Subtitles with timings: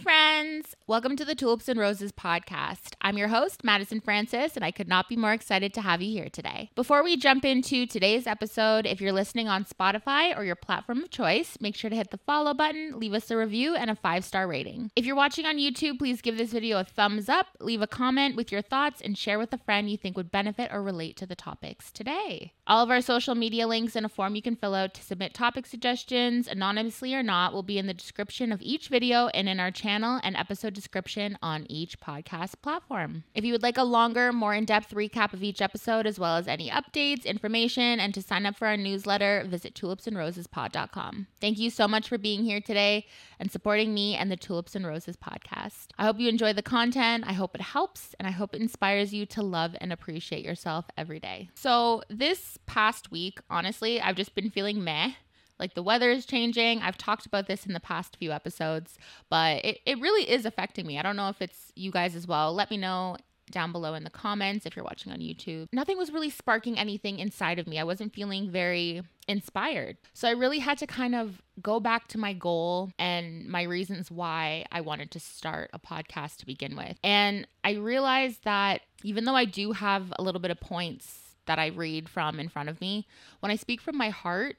[0.00, 0.74] friends.
[0.86, 2.94] Welcome to the Tulips and Roses podcast.
[3.02, 6.10] I'm your host, Madison Francis, and I could not be more excited to have you
[6.10, 6.70] here today.
[6.74, 11.10] Before we jump into today's episode, if you're listening on Spotify or your platform of
[11.10, 14.24] choice, make sure to hit the follow button, leave us a review, and a five
[14.24, 14.90] star rating.
[14.96, 18.36] If you're watching on YouTube, please give this video a thumbs up, leave a comment
[18.36, 21.26] with your thoughts, and share with a friend you think would benefit or relate to
[21.26, 22.54] the topics today.
[22.66, 25.34] All of our social media links and a form you can fill out to submit
[25.34, 29.60] topic suggestions, anonymously or not, will be in the description of each video and in
[29.60, 33.24] our channel and episode description on each podcast platform.
[33.34, 36.36] If you would like a longer, more in depth recap of each episode, as well
[36.36, 41.26] as any updates, information, and to sign up for our newsletter, visit tulipsandrosespod.com.
[41.40, 43.06] Thank you so much for being here today
[43.40, 45.88] and supporting me and the Tulips and Roses podcast.
[45.98, 47.24] I hope you enjoy the content.
[47.26, 50.84] I hope it helps, and I hope it inspires you to love and appreciate yourself
[50.96, 51.50] every day.
[51.54, 55.12] So, this past week, honestly, I've just been feeling meh.
[55.60, 56.80] Like the weather is changing.
[56.80, 60.86] I've talked about this in the past few episodes, but it, it really is affecting
[60.86, 60.98] me.
[60.98, 62.52] I don't know if it's you guys as well.
[62.52, 63.16] Let me know
[63.50, 65.66] down below in the comments if you're watching on YouTube.
[65.72, 67.78] Nothing was really sparking anything inside of me.
[67.78, 69.96] I wasn't feeling very inspired.
[70.12, 74.10] So I really had to kind of go back to my goal and my reasons
[74.10, 76.96] why I wanted to start a podcast to begin with.
[77.04, 81.58] And I realized that even though I do have a little bit of points that
[81.58, 83.06] I read from in front of me,
[83.40, 84.56] when I speak from my heart,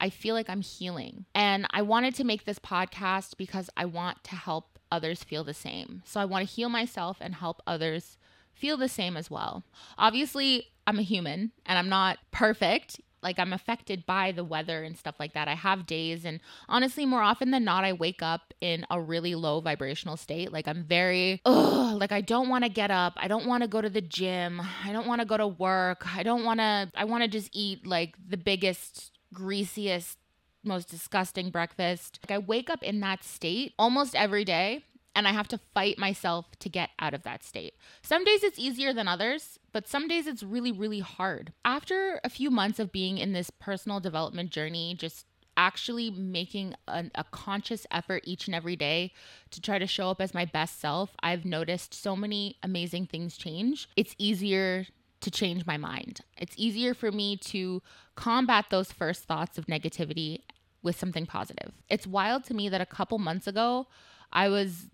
[0.00, 1.26] I feel like I'm healing.
[1.34, 5.54] And I wanted to make this podcast because I want to help others feel the
[5.54, 6.02] same.
[6.04, 8.16] So I want to heal myself and help others
[8.52, 9.64] feel the same as well.
[9.96, 13.00] Obviously, I'm a human and I'm not perfect.
[13.22, 15.46] Like I'm affected by the weather and stuff like that.
[15.46, 19.34] I have days and honestly more often than not I wake up in a really
[19.34, 20.52] low vibrational state.
[20.52, 23.14] Like I'm very ugh, like I don't want to get up.
[23.16, 24.62] I don't want to go to the gym.
[24.84, 26.06] I don't want to go to work.
[26.16, 30.18] I don't want to I want to just eat like the biggest greasiest,
[30.64, 32.18] most disgusting breakfast.
[32.22, 35.98] Like I wake up in that state almost every day and I have to fight
[35.98, 37.74] myself to get out of that state.
[38.02, 41.52] Some days it's easier than others, but some days it's really, really hard.
[41.64, 45.26] After a few months of being in this personal development journey, just
[45.56, 49.12] actually making a, a, conscious effort each and every day
[49.50, 53.36] to try to show up as my best self, I've noticed so many amazing things
[53.36, 53.88] change.
[53.96, 54.86] It's easier
[55.20, 56.20] to change my mind.
[56.36, 57.82] It's easier for me to
[58.14, 60.40] combat those first thoughts of negativity
[60.82, 61.72] with something positive.
[61.88, 63.86] It's wild to me that a couple months ago,
[64.32, 64.86] I was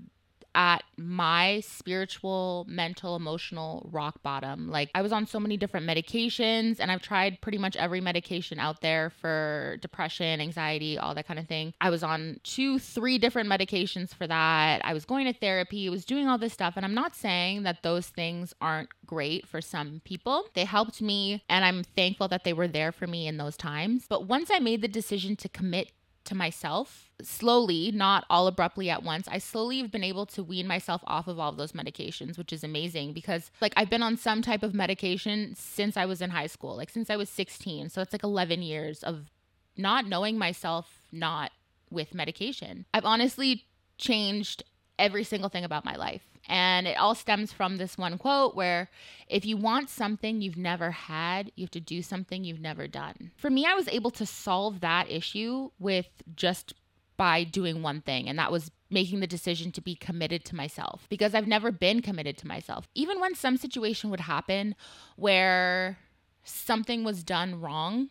[0.57, 4.71] at my spiritual, mental, emotional rock bottom.
[4.71, 8.59] Like I was on so many different medications and I've tried pretty much every medication
[8.59, 11.75] out there for depression, anxiety, all that kind of thing.
[11.81, 14.81] I was on two, three different medications for that.
[14.83, 16.75] I was going to therapy, I was doing all this stuff.
[16.77, 20.47] And I'm not saying that those things aren't great for some people.
[20.55, 24.07] They helped me and I'm thankful that they were there for me in those times.
[24.09, 25.93] But once I made the decision to commit
[26.27, 29.27] to myself slowly, not all abruptly at once.
[29.29, 32.53] I slowly have been able to wean myself off of all of those medications, which
[32.53, 36.31] is amazing because like I've been on some type of medication since I was in
[36.31, 37.89] high school, like since I was 16.
[37.89, 39.31] So it's like 11 years of
[39.77, 41.53] not knowing myself not
[41.91, 42.85] with medication.
[42.93, 43.65] I've honestly
[43.99, 44.63] changed
[44.99, 46.23] every single thing about my life.
[46.49, 48.89] And it all stems from this one quote where
[49.29, 53.33] if you want something you've never had, you have to do something you've never done.
[53.37, 56.75] For me, I was able to solve that issue with just
[57.17, 61.07] by doing one thing, and that was making the decision to be committed to myself
[61.09, 62.89] because I've never been committed to myself.
[62.95, 64.75] Even when some situation would happen
[65.17, 65.99] where
[66.45, 68.11] something was done wrong,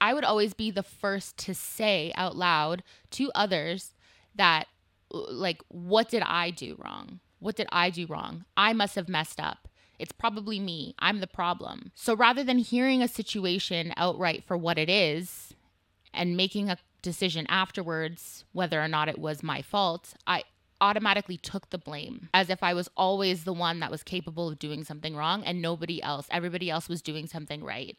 [0.00, 3.94] I would always be the first to say out loud to others
[4.34, 4.68] that,
[5.10, 7.20] like, what did I do wrong?
[7.40, 8.44] What did I do wrong?
[8.56, 9.68] I must have messed up.
[9.98, 10.94] It's probably me.
[10.98, 11.92] I'm the problem.
[11.94, 15.54] So rather than hearing a situation outright for what it is
[16.14, 20.44] and making a decision afterwards whether or not it was my fault, I
[20.80, 24.58] automatically took the blame as if I was always the one that was capable of
[24.58, 27.96] doing something wrong and nobody else, everybody else was doing something right.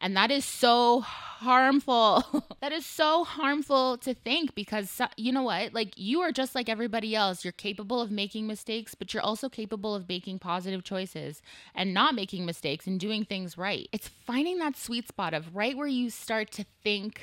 [0.00, 2.44] And that is so harmful.
[2.60, 5.74] that is so harmful to think because you know what?
[5.74, 7.44] Like you are just like everybody else.
[7.44, 11.42] You're capable of making mistakes, but you're also capable of making positive choices
[11.74, 13.88] and not making mistakes and doing things right.
[13.92, 17.20] It's finding that sweet spot of right where you start to think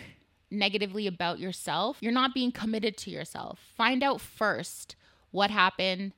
[0.50, 1.98] negatively about yourself.
[2.00, 3.60] You're not being committed to yourself.
[3.76, 4.96] Find out first
[5.32, 6.14] what happened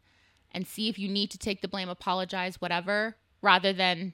[0.51, 4.13] and see if you need to take the blame, apologize, whatever, rather than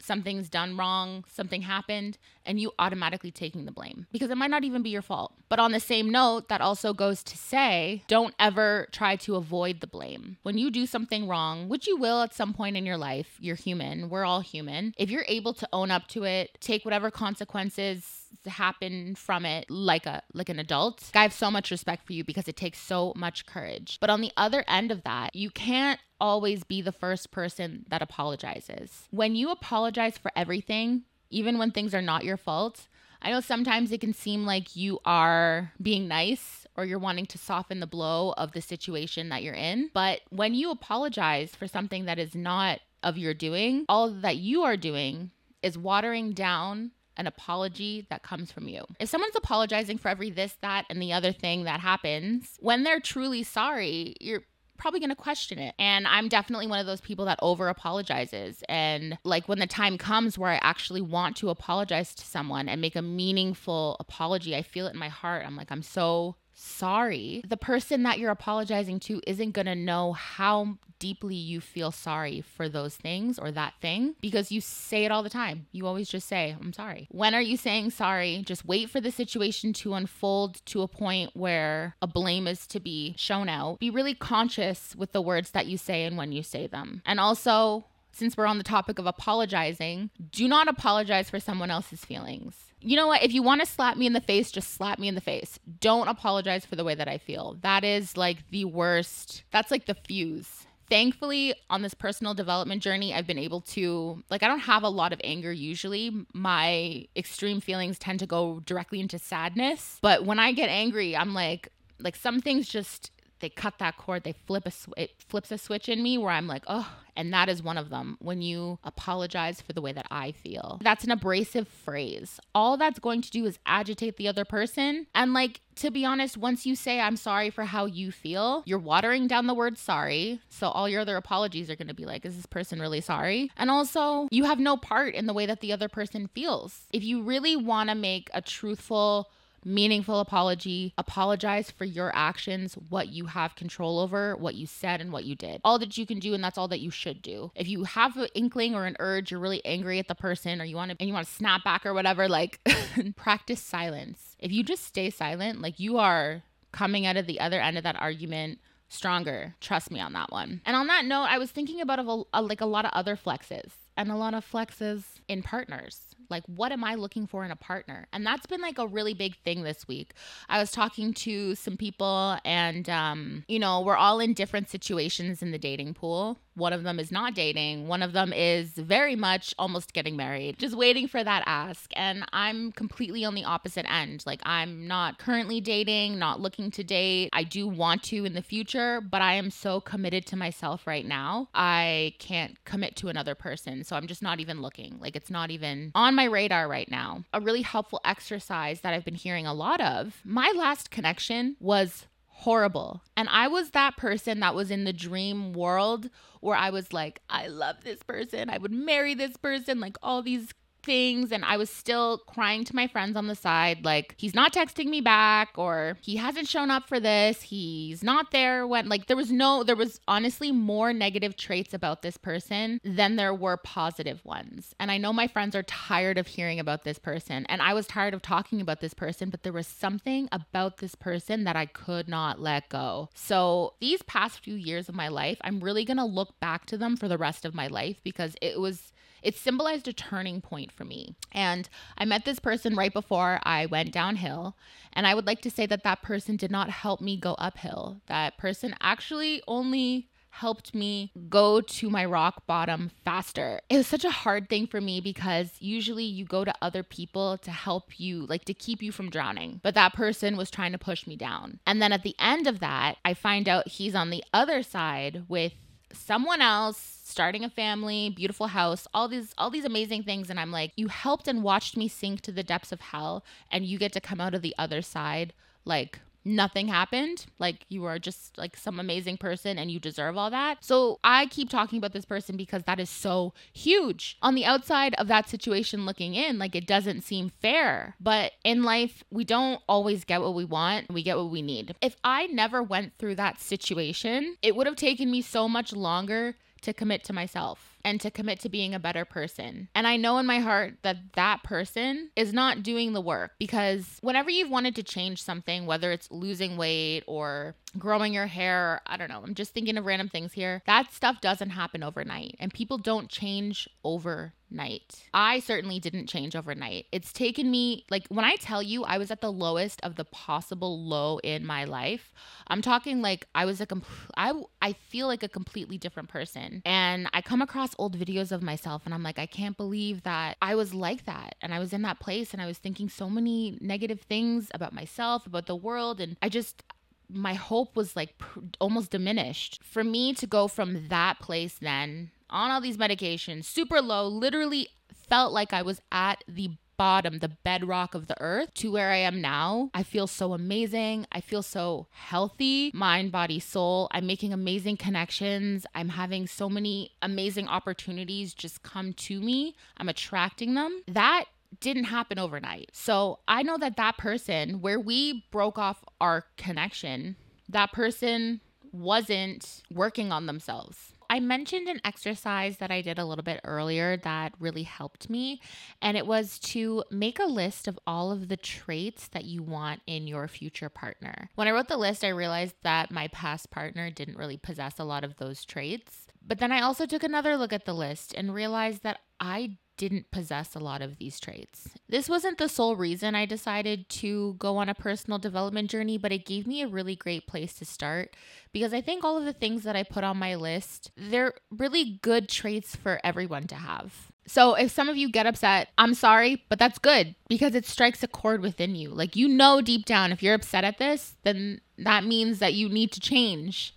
[0.00, 4.64] something's done wrong, something happened, and you automatically taking the blame because it might not
[4.64, 5.32] even be your fault.
[5.48, 9.80] But on the same note, that also goes to say don't ever try to avoid
[9.80, 10.36] the blame.
[10.42, 13.56] When you do something wrong, which you will at some point in your life, you're
[13.56, 14.94] human, we're all human.
[14.98, 20.06] If you're able to own up to it, take whatever consequences happen from it like
[20.06, 23.12] a like an adult i have so much respect for you because it takes so
[23.16, 27.30] much courage but on the other end of that you can't always be the first
[27.30, 32.88] person that apologizes when you apologize for everything even when things are not your fault
[33.24, 37.38] I know sometimes it can seem like you are being nice or you're wanting to
[37.38, 39.90] soften the blow of the situation that you're in.
[39.94, 44.62] But when you apologize for something that is not of your doing, all that you
[44.64, 45.30] are doing
[45.62, 48.84] is watering down an apology that comes from you.
[48.98, 53.00] If someone's apologizing for every this, that, and the other thing that happens, when they're
[53.00, 54.42] truly sorry, you're
[54.78, 55.74] probably going to question it.
[55.78, 58.62] And I'm definitely one of those people that over apologizes.
[58.68, 62.80] And like when the time comes where I actually want to apologize to someone and
[62.80, 65.44] make a meaningful apology, I feel it in my heart.
[65.46, 70.12] I'm like, I'm so sorry, the person that you're apologizing to isn't going to know
[70.12, 75.12] how deeply you feel sorry for those things or that thing because you say it
[75.12, 75.66] all the time.
[75.72, 77.08] You always just say, I'm sorry.
[77.10, 78.42] When are you saying sorry?
[78.46, 82.80] Just wait for the situation to unfold to a point where a blame is to
[82.80, 83.80] be shown out.
[83.80, 87.02] Be really conscious with the words that you say and when you say them.
[87.04, 92.04] And also, since we're on the topic of apologizing, do not apologize for someone else's
[92.04, 93.22] feelings you know what?
[93.22, 95.58] If you want to slap me in the face, just slap me in the face.
[95.80, 97.56] Don't apologize for the way that I feel.
[97.62, 99.42] That is like the worst.
[99.50, 100.66] That's like the fuse.
[100.90, 104.88] Thankfully, on this personal development journey, I've been able to, like, I don't have a
[104.88, 106.26] lot of anger usually.
[106.34, 109.98] My extreme feelings tend to go directly into sadness.
[110.02, 113.10] But when I get angry, I'm like, like some things just
[113.44, 116.30] they cut that cord, they flip a sw- it flips a switch in me where
[116.30, 118.16] I'm like, oh, and that is one of them.
[118.18, 122.40] When you apologize for the way that I feel, that's an abrasive phrase.
[122.54, 125.08] All that's going to do is agitate the other person.
[125.14, 128.78] And like to be honest, once you say I'm sorry for how you feel, you're
[128.78, 130.40] watering down the word sorry.
[130.48, 133.50] So all your other apologies are going to be like, is this person really sorry?
[133.58, 136.86] And also, you have no part in the way that the other person feels.
[136.94, 139.28] If you really want to make a truthful
[139.64, 145.12] meaningful apology, apologize for your actions, what you have control over, what you said, and
[145.12, 145.60] what you did.
[145.64, 147.50] All that you can do, and that's all that you should do.
[147.54, 150.64] If you have an inkling or an urge, you're really angry at the person, or
[150.64, 152.60] you want to and you want to snap back or whatever, like
[153.16, 154.36] practice silence.
[154.38, 157.84] If you just stay silent, like you are coming out of the other end of
[157.84, 158.58] that argument
[158.88, 159.54] stronger.
[159.60, 160.60] Trust me on that one.
[160.64, 163.16] And on that note, I was thinking about a, a, like a lot of other
[163.16, 167.50] flexes and a lot of flexes in partners like, what am I looking for in
[167.50, 168.06] a partner?
[168.12, 170.14] And that's been like a really big thing this week.
[170.48, 175.42] I was talking to some people, and, um, you know, we're all in different situations
[175.42, 176.38] in the dating pool.
[176.56, 180.56] One of them is not dating, one of them is very much almost getting married,
[180.56, 181.90] just waiting for that ask.
[181.96, 184.22] And I'm completely on the opposite end.
[184.24, 187.30] Like, I'm not currently dating, not looking to date.
[187.32, 191.04] I do want to in the future, but I am so committed to myself right
[191.04, 191.48] now.
[191.54, 193.82] I can't commit to another person.
[193.82, 194.98] So I'm just not even looking.
[195.00, 197.24] Like, it's not even on my radar right now.
[197.32, 200.20] A really helpful exercise that I've been hearing a lot of.
[200.24, 203.02] My last connection was horrible.
[203.16, 207.20] And I was that person that was in the dream world where I was like,
[207.30, 208.50] I love this person.
[208.50, 210.52] I would marry this person, like all these
[210.84, 214.52] things and I was still crying to my friends on the side like he's not
[214.52, 217.42] texting me back or he hasn't shown up for this.
[217.42, 222.02] He's not there when like there was no there was honestly more negative traits about
[222.02, 224.74] this person than there were positive ones.
[224.78, 227.86] And I know my friends are tired of hearing about this person and I was
[227.86, 231.66] tired of talking about this person but there was something about this person that I
[231.66, 233.08] could not let go.
[233.14, 236.76] So these past few years of my life I'm really going to look back to
[236.76, 238.92] them for the rest of my life because it was
[239.24, 241.16] it symbolized a turning point for me.
[241.32, 244.56] And I met this person right before I went downhill.
[244.92, 248.00] And I would like to say that that person did not help me go uphill.
[248.06, 253.60] That person actually only helped me go to my rock bottom faster.
[253.70, 257.38] It was such a hard thing for me because usually you go to other people
[257.38, 259.60] to help you, like to keep you from drowning.
[259.62, 261.60] But that person was trying to push me down.
[261.66, 265.24] And then at the end of that, I find out he's on the other side
[265.28, 265.52] with
[265.94, 270.30] someone else starting a family beautiful house all these all these amazing things.
[270.30, 273.64] And i'm like you helped and watched me sink to the depths of hell and
[273.64, 275.32] you get to come out of the other side
[275.64, 277.26] like nothing happened.
[277.38, 280.64] Like you are just like some amazing person and you deserve all that.
[280.64, 284.16] So I keep talking about this person because that is so huge.
[284.22, 287.96] On the outside of that situation looking in, like it doesn't seem fair.
[288.00, 291.74] But in life, we don't always get what we want, we get what we need.
[291.80, 296.36] If I never went through that situation, it would have taken me so much longer
[296.62, 299.68] to commit to myself and to commit to being a better person.
[299.74, 303.98] And I know in my heart that that person is not doing the work because
[304.00, 308.96] whenever you've wanted to change something, whether it's losing weight or growing your hair, I
[308.96, 312.52] don't know, I'm just thinking of random things here, that stuff doesn't happen overnight and
[312.52, 315.02] people don't change overnight.
[315.12, 316.86] I certainly didn't change overnight.
[316.92, 320.04] It's taken me, like, when I tell you I was at the lowest of the
[320.04, 322.12] possible low in my life,
[322.46, 326.62] I'm talking like I was a complete, I, I feel like a completely different person.
[326.64, 330.36] And I come across old videos of myself and I'm like, I can't believe that
[330.40, 331.34] I was like that.
[331.40, 334.72] And I was in that place and I was thinking so many negative things about
[334.72, 336.00] myself, about the world.
[336.00, 336.62] And I just,
[337.08, 339.62] my hope was like pr- almost diminished.
[339.62, 344.68] For me to go from that place then on all these medications, super low, literally
[345.08, 348.96] felt like I was at the bottom, the bedrock of the earth to where I
[348.96, 349.70] am now.
[349.74, 351.06] I feel so amazing.
[351.12, 353.88] I feel so healthy, mind, body, soul.
[353.90, 355.66] I'm making amazing connections.
[355.74, 359.54] I'm having so many amazing opportunities just come to me.
[359.76, 360.82] I'm attracting them.
[360.88, 361.24] That
[361.60, 362.70] didn't happen overnight.
[362.72, 367.16] So I know that that person, where we broke off our connection,
[367.48, 368.40] that person
[368.72, 370.93] wasn't working on themselves.
[371.14, 375.40] I mentioned an exercise that I did a little bit earlier that really helped me,
[375.80, 379.80] and it was to make a list of all of the traits that you want
[379.86, 381.30] in your future partner.
[381.36, 384.84] When I wrote the list, I realized that my past partner didn't really possess a
[384.84, 386.08] lot of those traits.
[386.20, 390.10] But then I also took another look at the list and realized that I didn't
[390.10, 391.68] possess a lot of these traits.
[391.88, 396.12] This wasn't the sole reason I decided to go on a personal development journey, but
[396.12, 398.16] it gave me a really great place to start
[398.52, 401.98] because I think all of the things that I put on my list, they're really
[402.02, 404.10] good traits for everyone to have.
[404.26, 408.02] So if some of you get upset, I'm sorry, but that's good because it strikes
[408.02, 408.90] a chord within you.
[408.90, 412.68] Like you know deep down if you're upset at this, then that means that you
[412.68, 413.76] need to change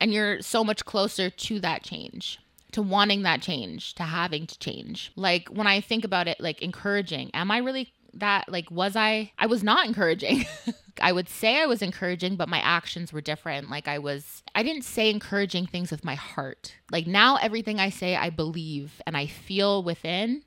[0.00, 2.38] and you're so much closer to that change
[2.74, 5.12] to wanting that change, to having to change.
[5.14, 8.48] Like when I think about it, like encouraging, am I really that?
[8.48, 9.30] Like, was I?
[9.38, 10.44] I was not encouraging.
[11.00, 13.70] I would say I was encouraging, but my actions were different.
[13.70, 16.74] Like, I was, I didn't say encouraging things with my heart.
[16.90, 20.42] Like, now everything I say, I believe and I feel within.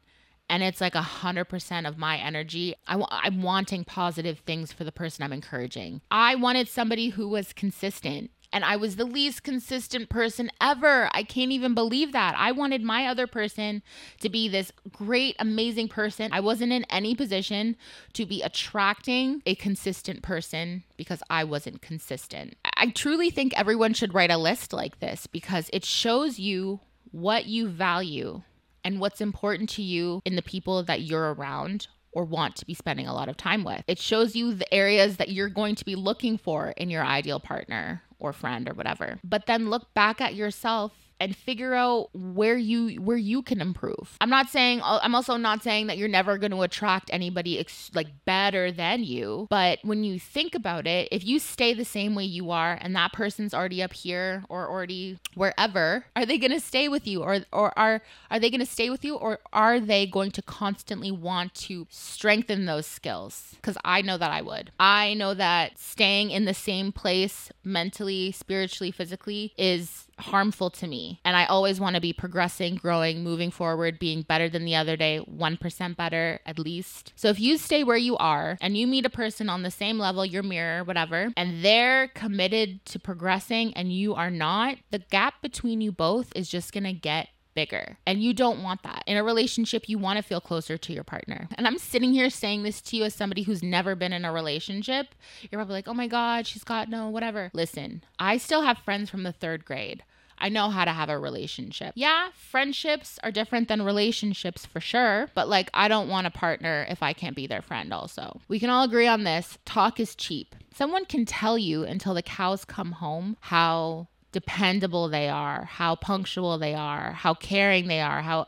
[0.50, 2.75] And it's like a hundred percent of my energy.
[2.88, 6.01] I w- I'm wanting positive things for the person I'm encouraging.
[6.10, 11.10] I wanted somebody who was consistent and I was the least consistent person ever.
[11.13, 12.36] I can't even believe that.
[12.38, 13.84] I wanted my other person
[14.22, 16.32] to be this great, amazing person.
[16.32, 17.75] I wasn't in any position
[18.13, 22.56] to be attracting a consistent person because I wasn't consistent.
[22.75, 26.80] I truly think everyone should write a list like this because it shows you
[27.12, 28.42] what you value
[28.84, 32.74] and what's important to you in the people that you're around or want to be
[32.74, 33.84] spending a lot of time with.
[33.88, 37.39] It shows you the areas that you're going to be looking for in your ideal
[37.39, 39.20] partner or friend or whatever.
[39.24, 44.18] But then look back at yourself and figure out where you where you can improve.
[44.22, 47.92] I'm not saying I'm also not saying that you're never going to attract anybody ex-
[47.94, 52.16] like better than you, but when you think about it, if you stay the same
[52.16, 56.52] way you are and that person's already up here or already wherever, are they going
[56.52, 59.40] to stay with you or or are are they going to stay with you or
[59.54, 63.56] are they going to constantly want to strengthen those skills?
[63.62, 64.72] Cuz I know that I would.
[64.80, 71.20] I know that staying in the same place mentally, spiritually, physically is harmful to me.
[71.24, 74.98] And I always want to be progressing, growing, moving forward, being better than the other
[74.98, 77.14] day, 1% better at least.
[77.16, 80.00] So if you stay where you are and you meet a person on the same
[80.00, 85.42] level, your mirror, whatever, and they're committed to progressing and you are not, the gap
[85.42, 87.98] between you both is just going to get bigger.
[88.06, 89.04] And you don't want that.
[89.08, 91.50] In a relationship, you want to feel closer to your partner.
[91.56, 94.32] And I'm sitting here saying this to you as somebody who's never been in a
[94.32, 95.16] relationship.
[95.42, 97.50] You're probably like, oh my God, she's got no, whatever.
[97.54, 100.04] Listen, I still have friends from the third grade.
[100.38, 101.94] I know how to have a relationship.
[101.96, 106.86] Yeah, friendships are different than relationships for sure, but like I don't want a partner
[106.90, 108.40] if I can't be their friend also.
[108.48, 109.58] We can all agree on this.
[109.66, 110.56] Talk is cheap.
[110.76, 116.57] Someone can tell you until the cows come home how dependable they are, how punctual
[116.57, 118.48] they are, how caring they are, how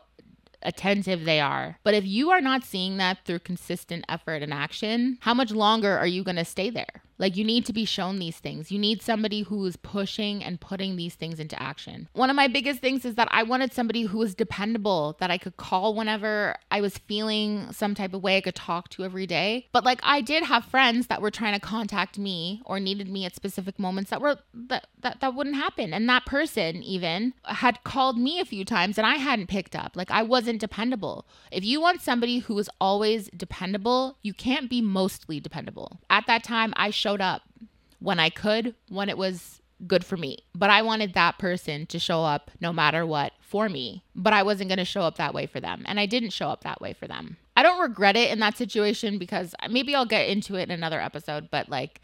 [0.62, 1.78] attentive they are.
[1.82, 5.96] But if you are not seeing that through consistent effort and action, how much longer
[5.96, 7.02] are you going to stay there?
[7.20, 8.72] Like you need to be shown these things.
[8.72, 12.08] You need somebody who is pushing and putting these things into action.
[12.14, 15.36] One of my biggest things is that I wanted somebody who was dependable, that I
[15.36, 19.26] could call whenever I was feeling some type of way I could talk to every
[19.26, 19.68] day.
[19.70, 23.26] But like I did have friends that were trying to contact me or needed me
[23.26, 25.92] at specific moments that were that that, that wouldn't happen.
[25.92, 29.94] And that person even had called me a few times and I hadn't picked up.
[29.94, 31.26] Like I wasn't dependable.
[31.50, 36.00] If you want somebody who is always dependable, you can't be mostly dependable.
[36.08, 37.42] At that time I showed showed up
[37.98, 40.38] when I could, when it was good for me.
[40.54, 44.04] But I wanted that person to show up no matter what for me.
[44.14, 45.82] But I wasn't going to show up that way for them.
[45.86, 47.36] And I didn't show up that way for them.
[47.56, 50.70] I don't regret it in that situation because uh, maybe I'll get into it in
[50.70, 52.00] another episode, but like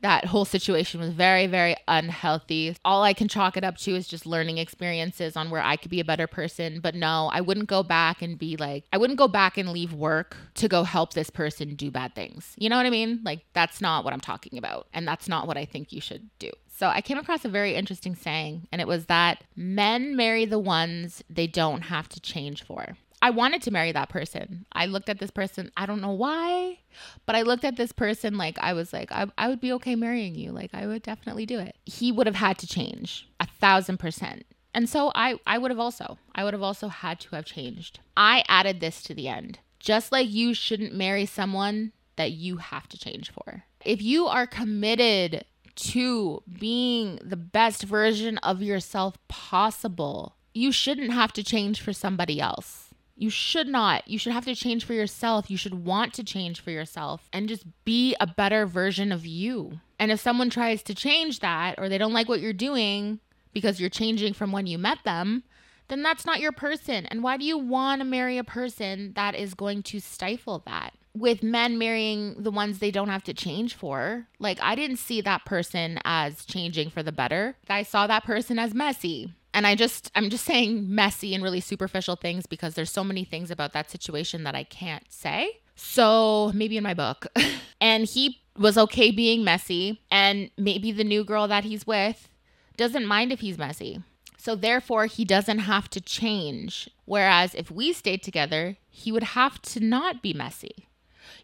[0.00, 2.76] that whole situation was very, very unhealthy.
[2.84, 5.90] All I can chalk it up to is just learning experiences on where I could
[5.90, 6.80] be a better person.
[6.80, 9.92] But no, I wouldn't go back and be like, I wouldn't go back and leave
[9.92, 12.54] work to go help this person do bad things.
[12.56, 13.20] You know what I mean?
[13.24, 14.86] Like, that's not what I'm talking about.
[14.92, 16.50] And that's not what I think you should do.
[16.68, 20.60] So I came across a very interesting saying, and it was that men marry the
[20.60, 22.96] ones they don't have to change for.
[23.20, 24.64] I wanted to marry that person.
[24.72, 26.78] I looked at this person, I don't know why,
[27.26, 29.96] but I looked at this person like I was like, I, I would be okay
[29.96, 30.52] marrying you.
[30.52, 31.76] Like, I would definitely do it.
[31.84, 34.46] He would have had to change a thousand percent.
[34.72, 38.00] And so I, I would have also, I would have also had to have changed.
[38.16, 39.58] I added this to the end.
[39.80, 43.64] Just like you shouldn't marry someone that you have to change for.
[43.84, 45.44] If you are committed
[45.76, 52.40] to being the best version of yourself possible, you shouldn't have to change for somebody
[52.40, 52.87] else.
[53.18, 54.06] You should not.
[54.06, 55.50] You should have to change for yourself.
[55.50, 59.80] You should want to change for yourself and just be a better version of you.
[59.98, 63.18] And if someone tries to change that or they don't like what you're doing
[63.52, 65.42] because you're changing from when you met them,
[65.88, 67.06] then that's not your person.
[67.06, 70.94] And why do you want to marry a person that is going to stifle that?
[71.12, 75.20] With men marrying the ones they don't have to change for, like I didn't see
[75.22, 77.56] that person as changing for the better.
[77.68, 81.58] I saw that person as messy and I just I'm just saying messy and really
[81.58, 85.58] superficial things because there's so many things about that situation that I can't say.
[85.74, 87.26] So maybe in my book.
[87.80, 92.28] and he was okay being messy and maybe the new girl that he's with
[92.76, 94.00] doesn't mind if he's messy.
[94.36, 96.88] So therefore he doesn't have to change.
[97.04, 100.86] Whereas if we stayed together, he would have to not be messy.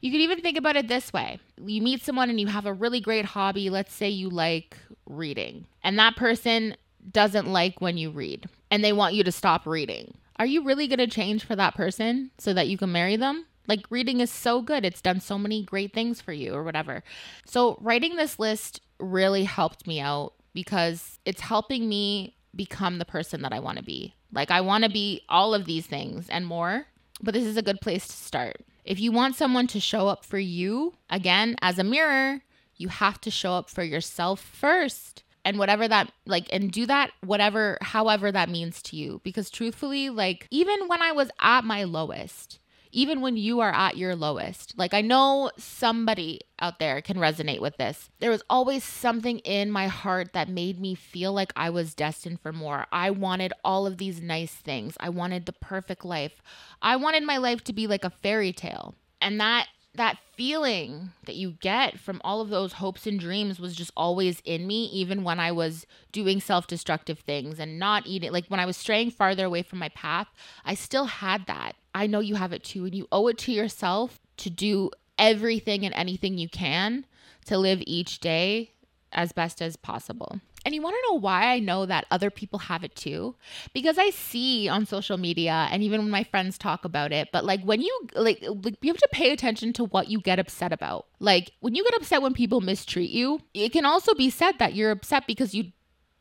[0.00, 1.40] You could even think about it this way.
[1.60, 3.70] You meet someone and you have a really great hobby.
[3.70, 5.66] Let's say you like reading.
[5.82, 6.76] And that person
[7.10, 10.14] doesn't like when you read and they want you to stop reading.
[10.36, 13.46] Are you really going to change for that person so that you can marry them?
[13.66, 14.84] Like reading is so good.
[14.84, 17.02] It's done so many great things for you or whatever.
[17.46, 23.42] So writing this list really helped me out because it's helping me become the person
[23.42, 24.14] that I want to be.
[24.32, 26.86] Like I want to be all of these things and more,
[27.22, 28.56] but this is a good place to start.
[28.84, 32.42] If you want someone to show up for you, again, as a mirror,
[32.76, 37.10] you have to show up for yourself first and whatever that like and do that
[37.24, 39.20] whatever however that means to you.
[39.24, 42.58] Because truthfully like even when i was at my lowest
[42.92, 47.60] even when you are at your lowest like i know somebody out there can resonate
[47.60, 48.08] with this.
[48.20, 52.40] There was always something in my heart that made me feel like i was destined
[52.40, 52.86] for more.
[52.90, 54.96] I wanted all of these nice things.
[55.00, 56.40] I wanted the perfect life.
[56.80, 58.94] I wanted my life to be like a fairy tale.
[59.20, 63.76] And that that feeling that you get from all of those hopes and dreams was
[63.76, 68.32] just always in me, even when I was doing self destructive things and not eating.
[68.32, 70.28] Like when I was straying farther away from my path,
[70.64, 71.76] I still had that.
[71.94, 72.84] I know you have it too.
[72.84, 77.06] And you owe it to yourself to do everything and anything you can
[77.46, 78.72] to live each day
[79.12, 80.40] as best as possible.
[80.64, 83.34] And you want to know why I know that other people have it too?
[83.74, 87.44] Because I see on social media and even when my friends talk about it, but
[87.44, 90.72] like when you like, like you have to pay attention to what you get upset
[90.72, 91.06] about.
[91.20, 94.74] Like when you get upset when people mistreat you, it can also be said that
[94.74, 95.72] you're upset because you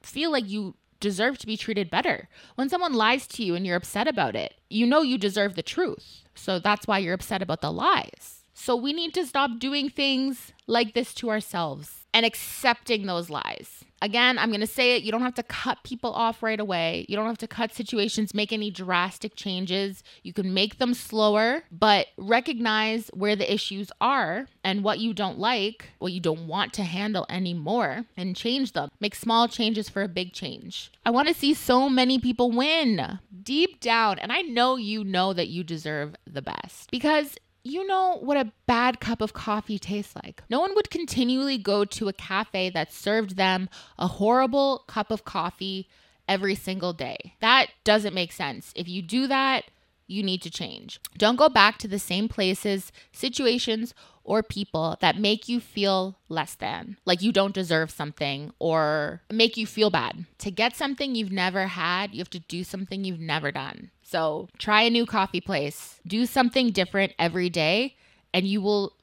[0.01, 2.27] feel like you deserve to be treated better.
[2.55, 5.63] When someone lies to you and you're upset about it, you know you deserve the
[5.63, 6.23] truth.
[6.35, 8.43] So that's why you're upset about the lies.
[8.53, 13.83] So we need to stop doing things like this to ourselves and accepting those lies.
[14.03, 15.03] Again, I'm going to say it.
[15.03, 17.05] You don't have to cut people off right away.
[17.07, 20.03] You don't have to cut situations, make any drastic changes.
[20.23, 25.39] You can make them slower, but recognize where the issues are and what you don't
[25.39, 28.89] like, what you don't want to handle anymore, and change them.
[28.99, 30.91] Make small changes for a big change.
[31.05, 34.19] I want to see so many people win deep down.
[34.19, 38.51] And I know you know that you deserve the best because you know what a
[38.65, 40.43] bad cup of coffee tastes like.
[40.49, 45.23] No one would continually go to a cafe that served them a horrible cup of
[45.23, 45.87] coffee
[46.27, 47.35] every single day.
[47.39, 48.73] That doesn't make sense.
[48.75, 49.65] If you do that,
[50.07, 50.99] you need to change.
[51.17, 56.55] Don't go back to the same places, situations, or people that make you feel less
[56.55, 60.25] than, like you don't deserve something or make you feel bad.
[60.39, 63.91] To get something you've never had, you have to do something you've never done.
[64.01, 67.95] So try a new coffee place, do something different every day,
[68.33, 68.93] and you will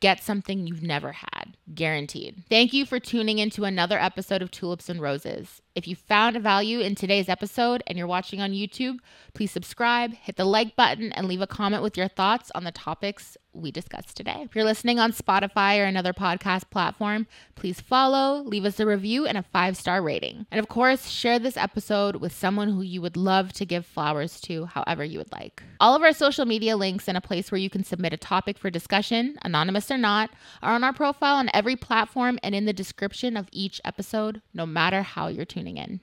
[0.00, 1.56] get something you've never had.
[1.74, 2.44] guaranteed.
[2.48, 5.60] Thank you for tuning into another episode of Tulips and Roses.
[5.78, 8.98] If you found value in today's episode and you're watching on YouTube,
[9.32, 12.72] please subscribe, hit the like button, and leave a comment with your thoughts on the
[12.72, 14.42] topics we discussed today.
[14.42, 19.26] If you're listening on Spotify or another podcast platform, please follow, leave us a review,
[19.26, 20.46] and a five star rating.
[20.50, 24.40] And of course, share this episode with someone who you would love to give flowers
[24.42, 25.62] to, however you would like.
[25.80, 28.58] All of our social media links and a place where you can submit a topic
[28.58, 30.30] for discussion, anonymous or not,
[30.62, 34.66] are on our profile on every platform and in the description of each episode, no
[34.66, 36.00] matter how you're tuning in.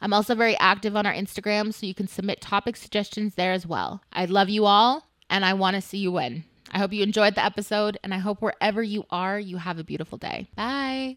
[0.00, 3.66] I'm also very active on our Instagram, so you can submit topic suggestions there as
[3.66, 4.02] well.
[4.12, 6.44] I love you all, and I want to see you win.
[6.70, 9.84] I hope you enjoyed the episode, and I hope wherever you are, you have a
[9.84, 10.48] beautiful day.
[10.56, 11.12] Bye.